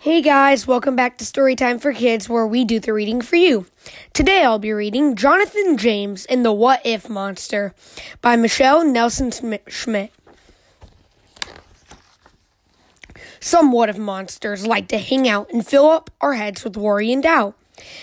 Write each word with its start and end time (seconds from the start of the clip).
Hey 0.00 0.22
guys, 0.22 0.64
welcome 0.64 0.94
back 0.94 1.18
to 1.18 1.24
Storytime 1.24 1.80
for 1.80 1.92
Kids, 1.92 2.28
where 2.28 2.46
we 2.46 2.64
do 2.64 2.78
the 2.78 2.92
reading 2.92 3.20
for 3.20 3.34
you. 3.34 3.66
Today 4.12 4.44
I'll 4.44 4.60
be 4.60 4.70
reading 4.72 5.16
Jonathan 5.16 5.76
James 5.76 6.24
and 6.26 6.44
the 6.44 6.52
What 6.52 6.80
If 6.84 7.08
Monster 7.08 7.74
by 8.22 8.36
Michelle 8.36 8.84
Nelson 8.84 9.32
Schmidt. 9.66 10.12
Some 13.40 13.72
what 13.72 13.88
if 13.88 13.98
monsters 13.98 14.64
like 14.64 14.86
to 14.86 14.98
hang 14.98 15.28
out 15.28 15.52
and 15.52 15.66
fill 15.66 15.88
up 15.88 16.10
our 16.20 16.34
heads 16.34 16.62
with 16.62 16.76
worry 16.76 17.12
and 17.12 17.24
doubt. 17.24 17.56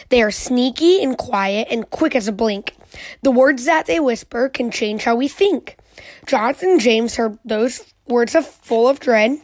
They 0.10 0.22
are 0.22 0.32
sneaky 0.32 1.02
and 1.02 1.18
quiet 1.18 1.70
and 1.72 1.90
quick 1.90 2.14
as 2.14 2.28
a 2.28 2.34
blink. 2.34 2.76
The 3.22 3.32
words 3.32 3.64
that 3.64 3.86
they 3.86 4.02
whisper 4.02 4.50
can 4.50 4.70
change 4.70 5.06
how 5.06 5.16
we 5.16 5.30
think. 5.30 5.78
Jonathan 6.26 6.80
James 6.80 7.16
heard 7.16 7.38
those 7.46 7.94
words 8.08 8.36
of 8.36 8.46
full 8.46 8.88
of 8.88 9.00
dread, 9.00 9.40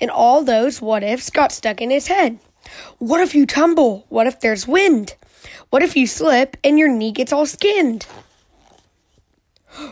and 0.00 0.10
all 0.10 0.42
those 0.42 0.80
what 0.80 1.02
ifs 1.02 1.30
got 1.30 1.52
stuck 1.52 1.80
in 1.80 1.90
his 1.90 2.06
head. 2.06 2.38
What 2.98 3.20
if 3.20 3.34
you 3.34 3.46
tumble? 3.46 4.06
What 4.08 4.26
if 4.26 4.40
there's 4.40 4.66
wind? 4.66 5.14
What 5.70 5.82
if 5.82 5.96
you 5.96 6.06
slip 6.06 6.56
and 6.64 6.78
your 6.78 6.88
knee 6.88 7.12
gets 7.12 7.32
all 7.32 7.46
skinned? 7.46 8.06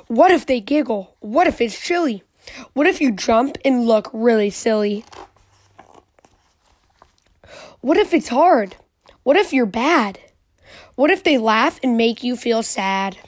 What 0.07 0.31
if 0.31 0.47
they 0.47 0.61
giggle? 0.61 1.17
What 1.21 1.47
if 1.47 1.61
it's 1.61 1.81
chilly? 1.81 2.23
What 2.73 2.87
if 2.87 3.01
you 3.01 3.13
jump 3.13 3.59
and 3.65 3.87
look 3.87 4.11
really 4.13 4.51
silly? 4.51 5.05
What 7.81 7.97
if 7.97 8.15
it's 8.15 8.29
hard? 8.29 8.77
What 9.23 9.37
if 9.37 9.53
you're 9.53 9.67
bad? 9.67 10.19
What 10.95 11.11
if 11.11 11.25
they 11.25 11.39
laugh 11.39 11.81
and 11.83 11.97
make 11.97 12.23
you 12.23 12.37
feel 12.37 12.63
sad? 12.63 13.19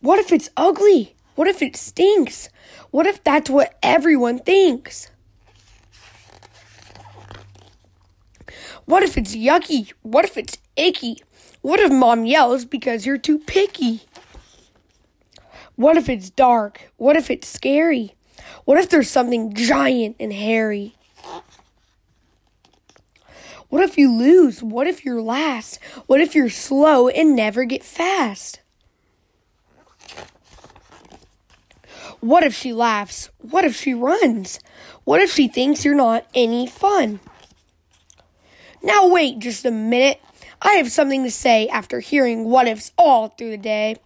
What 0.00 0.20
if 0.20 0.32
it's 0.32 0.50
ugly? 0.56 1.16
What 1.34 1.48
if 1.48 1.60
it 1.60 1.76
stinks? 1.76 2.48
What 2.90 3.06
if 3.06 3.22
that's 3.24 3.50
what 3.50 3.76
everyone 3.82 4.38
thinks? 4.38 5.10
What 8.84 9.02
if 9.02 9.18
it's 9.18 9.34
yucky? 9.34 9.92
What 10.02 10.24
if 10.24 10.36
it's 10.36 10.58
icky? 10.76 11.22
What 11.62 11.80
if 11.80 11.92
mom 11.92 12.24
yells 12.24 12.64
because 12.64 13.06
you're 13.06 13.18
too 13.18 13.40
picky? 13.40 14.02
What 15.74 15.96
if 15.96 16.08
it's 16.08 16.30
dark? 16.30 16.92
What 16.96 17.16
if 17.16 17.30
it's 17.30 17.48
scary? 17.48 18.14
What 18.64 18.78
if 18.78 18.88
there's 18.88 19.10
something 19.10 19.52
giant 19.52 20.16
and 20.20 20.32
hairy? 20.32 20.94
What 23.68 23.82
if 23.82 23.98
you 23.98 24.12
lose? 24.12 24.62
What 24.62 24.86
if 24.86 25.04
you're 25.04 25.20
last? 25.20 25.78
What 26.06 26.20
if 26.20 26.34
you're 26.34 26.48
slow 26.48 27.08
and 27.08 27.36
never 27.36 27.64
get 27.64 27.84
fast? 27.84 28.60
What 32.20 32.42
if 32.42 32.54
she 32.54 32.72
laughs? 32.72 33.30
What 33.38 33.64
if 33.64 33.76
she 33.76 33.94
runs? 33.94 34.58
What 35.04 35.20
if 35.20 35.32
she 35.32 35.46
thinks 35.46 35.84
you're 35.84 35.94
not 35.94 36.26
any 36.34 36.66
fun? 36.66 37.20
Now, 38.82 39.08
wait 39.08 39.38
just 39.38 39.64
a 39.64 39.70
minute. 39.70 40.20
I 40.60 40.72
have 40.72 40.90
something 40.90 41.22
to 41.22 41.30
say 41.30 41.68
after 41.68 42.00
hearing 42.00 42.44
what 42.44 42.66
ifs 42.66 42.92
all 42.98 43.28
through 43.28 43.50
the 43.50 43.56
day. 43.56 43.96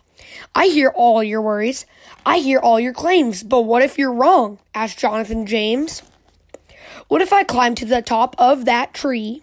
I 0.55 0.67
hear 0.67 0.91
all 0.91 1.23
your 1.23 1.41
worries. 1.41 1.87
I 2.25 2.39
hear 2.39 2.59
all 2.59 2.79
your 2.79 2.93
claims. 2.93 3.43
But 3.43 3.63
what 3.63 3.83
if 3.83 3.99
you're 3.99 4.13
wrong? 4.13 4.59
asked 4.75 4.99
Jonathan 4.99 5.47
James. 5.47 6.03
What 7.09 7.23
if 7.23 7.33
I 7.33 7.45
climb 7.45 7.75
to 7.77 7.87
the 7.87 8.03
top 8.03 8.35
of 8.39 8.67
that 8.67 8.93
tree 8.93 9.43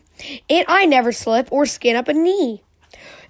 and 0.49 0.65
I 0.67 0.85
never 0.85 1.11
slip 1.11 1.51
or 1.51 1.65
skin 1.65 1.95
up 1.95 2.07
a 2.07 2.13
knee? 2.13 2.61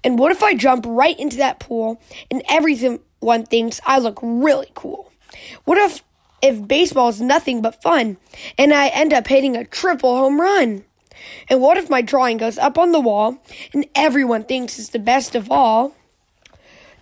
And 0.04 0.20
what 0.20 0.32
if 0.32 0.44
I 0.44 0.54
jump 0.54 0.86
right 0.88 1.18
into 1.20 1.38
that 1.38 1.60
pool 1.60 2.02
and 2.30 2.44
everyone 2.50 3.46
thinks 3.46 3.80
I 3.86 4.00
look 4.00 4.20
really 4.22 4.72
cool? 4.74 5.12
What 5.66 5.78
if 5.78 6.04
if 6.42 6.66
baseball 6.68 7.10
is 7.10 7.20
nothing 7.20 7.62
but 7.62 7.82
fun 7.82 8.18
and 8.58 8.74
I 8.74 8.88
end 8.88 9.12
up 9.12 9.28
hitting 9.28 9.58
a 9.58 9.66
triple 9.66 10.16
home 10.16 10.40
run? 10.40 10.86
And 11.50 11.62
what 11.62 11.78
if 11.78 11.90
my 11.90 12.02
drawing 12.02 12.38
goes 12.38 12.58
up 12.58 12.78
on 12.78 12.92
the 12.92 13.00
wall 13.00 13.38
and 13.74 13.86
everyone 13.94 14.46
thinks 14.46 14.80
it's 14.80 14.90
the 14.90 15.00
best 15.00 15.36
of 15.36 15.52
all? 15.52 15.96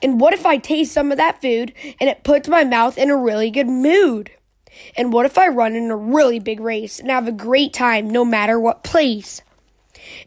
And 0.02 0.20
what 0.20 0.34
if 0.34 0.46
I 0.46 0.58
taste 0.58 0.94
some 0.94 1.12
of 1.12 1.18
that 1.18 1.42
food 1.42 1.74
and 2.00 2.10
it 2.10 2.24
puts 2.24 2.48
my 2.48 2.64
mouth 2.64 2.98
in 2.98 3.10
a 3.10 3.18
really 3.18 3.52
good 3.52 3.68
mood? 3.68 4.32
And 4.96 5.12
what 5.12 5.26
if 5.26 5.38
I 5.38 5.48
run 5.48 5.76
in 5.76 5.90
a 5.90 5.96
really 5.96 6.40
big 6.40 6.60
race 6.60 7.00
and 7.00 7.10
have 7.10 7.28
a 7.28 7.32
great 7.32 7.74
time 7.74 8.10
no 8.10 8.24
matter 8.24 8.60
what 8.60 8.84
place? 8.84 9.42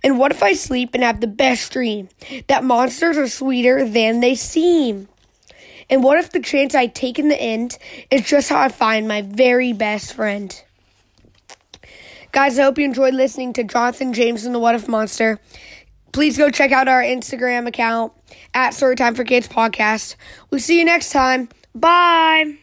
And 0.02 0.18
what 0.18 0.32
if 0.32 0.42
I 0.42 0.54
sleep 0.54 0.90
and 0.94 1.02
have 1.02 1.20
the 1.20 1.26
best 1.26 1.72
dream 1.72 2.08
that 2.48 2.64
monsters 2.64 3.16
are 3.16 3.28
sweeter 3.28 3.84
than 3.88 4.20
they 4.20 4.34
seem? 4.34 5.08
And 5.90 6.04
what 6.04 6.18
if 6.18 6.30
the 6.30 6.40
chance 6.40 6.74
I 6.74 6.86
take 6.86 7.18
in 7.18 7.28
the 7.28 7.40
end 7.40 7.76
is 8.10 8.22
just 8.22 8.48
how 8.48 8.60
I 8.60 8.68
find 8.68 9.08
my 9.08 9.22
very 9.22 9.72
best 9.72 10.14
friend? 10.14 10.62
Guys, 12.32 12.58
I 12.58 12.62
hope 12.62 12.78
you 12.78 12.84
enjoyed 12.84 13.14
listening 13.14 13.52
to 13.54 13.64
Jonathan 13.64 14.12
James 14.12 14.44
and 14.44 14.54
the 14.54 14.60
What 14.60 14.76
If 14.76 14.86
Monster. 14.86 15.40
Please 16.12 16.38
go 16.38 16.48
check 16.48 16.70
out 16.70 16.86
our 16.86 17.02
Instagram 17.02 17.66
account 17.66 18.12
at 18.54 18.72
Storytime 18.72 19.16
for 19.16 19.24
Kids 19.24 19.48
Podcast. 19.48 20.14
We'll 20.50 20.60
see 20.60 20.78
you 20.78 20.84
next 20.84 21.10
time. 21.10 21.48
Bye. 21.74 22.56